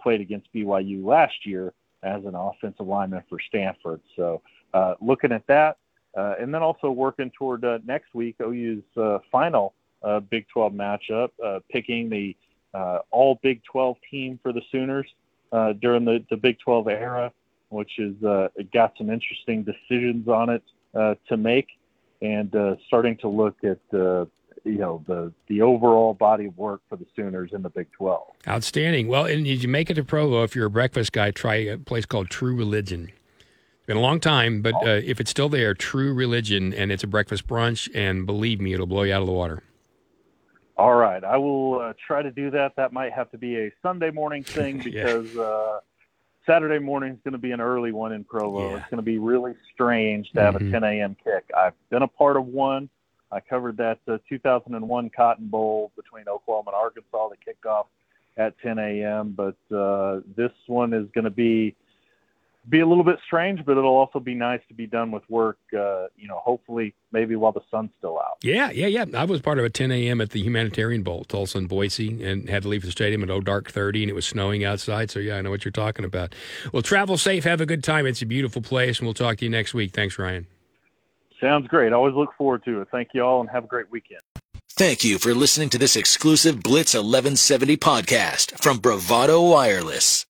played 0.00 0.20
against 0.20 0.52
BYU 0.52 1.04
last 1.04 1.46
year 1.46 1.72
as 2.02 2.24
an 2.24 2.34
offensive 2.34 2.86
lineman 2.86 3.22
for 3.28 3.38
Stanford. 3.48 4.00
So 4.16 4.42
uh, 4.74 4.94
looking 5.00 5.32
at 5.32 5.46
that, 5.46 5.78
uh, 6.16 6.34
and 6.40 6.52
then 6.52 6.62
also 6.62 6.90
working 6.90 7.30
toward 7.30 7.64
next 7.84 8.14
week 8.14 8.36
OU's 8.40 8.82
final 9.30 9.74
Big 10.30 10.46
12 10.48 10.72
matchup, 10.72 11.30
picking 11.70 12.08
the 12.08 12.36
uh, 12.74 12.98
all 13.10 13.38
Big 13.42 13.62
12 13.64 13.96
team 14.10 14.38
for 14.42 14.52
the 14.52 14.62
Sooners 14.70 15.06
uh, 15.52 15.72
during 15.74 16.04
the, 16.04 16.24
the 16.30 16.36
Big 16.36 16.58
12 16.60 16.88
era, 16.88 17.32
which 17.70 17.92
has 17.98 18.22
uh, 18.24 18.48
got 18.72 18.92
some 18.98 19.10
interesting 19.10 19.64
decisions 19.64 20.28
on 20.28 20.50
it 20.50 20.62
uh, 20.94 21.14
to 21.28 21.36
make, 21.36 21.68
and 22.22 22.54
uh, 22.54 22.76
starting 22.86 23.16
to 23.18 23.28
look 23.28 23.56
at 23.64 23.78
uh, 23.92 24.24
you 24.64 24.78
know 24.78 25.02
the 25.06 25.32
the 25.46 25.62
overall 25.62 26.12
body 26.14 26.46
of 26.46 26.58
work 26.58 26.80
for 26.88 26.96
the 26.96 27.06
Sooners 27.14 27.50
in 27.52 27.62
the 27.62 27.70
Big 27.70 27.90
12. 27.92 28.22
Outstanding. 28.48 29.08
Well, 29.08 29.26
and 29.26 29.46
you 29.46 29.68
make 29.68 29.90
it 29.90 29.94
to 29.94 30.04
Provo 30.04 30.42
if 30.42 30.54
you're 30.56 30.66
a 30.66 30.70
breakfast 30.70 31.12
guy. 31.12 31.30
Try 31.30 31.54
a 31.56 31.78
place 31.78 32.06
called 32.06 32.30
True 32.30 32.54
Religion. 32.54 33.12
It's 33.38 33.86
been 33.86 33.96
a 33.96 34.00
long 34.00 34.20
time, 34.20 34.62
but 34.62 34.74
uh, 34.74 35.00
if 35.04 35.20
it's 35.20 35.30
still 35.30 35.48
there, 35.48 35.72
True 35.72 36.12
Religion, 36.12 36.74
and 36.74 36.90
it's 36.90 37.04
a 37.04 37.06
breakfast 37.06 37.46
brunch, 37.46 37.88
and 37.94 38.26
believe 38.26 38.60
me, 38.60 38.72
it'll 38.72 38.86
blow 38.86 39.04
you 39.04 39.14
out 39.14 39.20
of 39.20 39.26
the 39.26 39.32
water. 39.32 39.62
All 40.78 40.94
right, 40.94 41.24
I 41.24 41.38
will 41.38 41.80
uh, 41.80 41.92
try 42.06 42.22
to 42.22 42.30
do 42.30 42.50
that. 42.50 42.76
That 42.76 42.92
might 42.92 43.12
have 43.12 43.30
to 43.30 43.38
be 43.38 43.56
a 43.56 43.72
Sunday 43.82 44.10
morning 44.10 44.42
thing 44.44 44.78
because 44.78 45.34
yeah. 45.34 45.42
uh, 45.42 45.80
Saturday 46.46 46.78
morning 46.78 47.12
is 47.12 47.18
going 47.24 47.32
to 47.32 47.38
be 47.38 47.52
an 47.52 47.60
early 47.60 47.92
one 47.92 48.12
in 48.12 48.24
Provo. 48.24 48.70
Yeah. 48.70 48.76
It's 48.76 48.90
going 48.90 48.98
to 48.98 49.02
be 49.02 49.18
really 49.18 49.54
strange 49.72 50.30
to 50.32 50.40
have 50.40 50.54
mm-hmm. 50.54 50.68
a 50.68 50.80
10 50.80 50.84
a.m. 50.84 51.16
kick. 51.24 51.50
I've 51.56 51.74
been 51.90 52.02
a 52.02 52.08
part 52.08 52.36
of 52.36 52.46
one. 52.46 52.88
I 53.32 53.40
covered 53.40 53.78
that 53.78 53.98
uh, 54.06 54.18
2001 54.28 55.10
Cotton 55.10 55.48
Bowl 55.48 55.90
between 55.96 56.28
Oklahoma 56.28 56.70
and 56.70 56.76
Arkansas 56.76 57.28
that 57.30 57.44
kicked 57.44 57.66
off 57.66 57.86
at 58.36 58.58
10 58.60 58.78
a.m. 58.78 59.34
But 59.36 59.56
uh, 59.74 60.20
this 60.36 60.52
one 60.66 60.92
is 60.92 61.06
going 61.14 61.24
to 61.24 61.30
be 61.30 61.74
be 62.68 62.80
a 62.80 62.86
little 62.86 63.04
bit 63.04 63.18
strange, 63.24 63.64
but 63.64 63.76
it'll 63.76 63.96
also 63.96 64.18
be 64.18 64.34
nice 64.34 64.60
to 64.68 64.74
be 64.74 64.86
done 64.86 65.10
with 65.10 65.22
work. 65.28 65.58
Uh, 65.72 66.06
you 66.16 66.26
know, 66.26 66.38
hopefully, 66.38 66.94
maybe 67.12 67.36
while 67.36 67.52
the 67.52 67.60
sun's 67.70 67.90
still 67.98 68.18
out. 68.18 68.38
Yeah, 68.42 68.70
yeah, 68.70 68.86
yeah. 68.86 69.04
I 69.14 69.24
was 69.24 69.40
part 69.40 69.58
of 69.58 69.64
a 69.64 69.70
10 69.70 69.92
a.m. 69.92 70.20
at 70.20 70.30
the 70.30 70.40
Humanitarian 70.40 71.02
Bowl, 71.02 71.24
Tulsa 71.24 71.58
and 71.58 71.68
Boise, 71.68 72.22
and 72.22 72.48
had 72.48 72.64
to 72.64 72.68
leave 72.68 72.82
the 72.82 72.90
stadium 72.90 73.22
at 73.22 73.30
oh 73.30 73.40
dark 73.40 73.70
30, 73.70 74.04
and 74.04 74.10
it 74.10 74.14
was 74.14 74.26
snowing 74.26 74.64
outside. 74.64 75.10
So 75.10 75.20
yeah, 75.20 75.36
I 75.36 75.42
know 75.42 75.50
what 75.50 75.64
you're 75.64 75.72
talking 75.72 76.04
about. 76.04 76.34
Well, 76.72 76.82
travel 76.82 77.16
safe, 77.16 77.44
have 77.44 77.60
a 77.60 77.66
good 77.66 77.84
time. 77.84 78.06
It's 78.06 78.22
a 78.22 78.26
beautiful 78.26 78.62
place, 78.62 78.98
and 78.98 79.06
we'll 79.06 79.14
talk 79.14 79.38
to 79.38 79.44
you 79.44 79.50
next 79.50 79.74
week. 79.74 79.92
Thanks, 79.92 80.18
Ryan. 80.18 80.46
Sounds 81.40 81.68
great. 81.68 81.92
Always 81.92 82.14
look 82.14 82.30
forward 82.36 82.64
to 82.64 82.80
it. 82.80 82.88
Thank 82.90 83.10
you 83.14 83.22
all, 83.22 83.40
and 83.40 83.50
have 83.50 83.64
a 83.64 83.68
great 83.68 83.90
weekend. 83.90 84.22
Thank 84.70 85.04
you 85.04 85.18
for 85.18 85.34
listening 85.34 85.70
to 85.70 85.78
this 85.78 85.96
exclusive 85.96 86.62
Blitz 86.62 86.94
1170 86.94 87.76
podcast 87.76 88.60
from 88.62 88.78
Bravado 88.78 89.40
Wireless. 89.40 90.24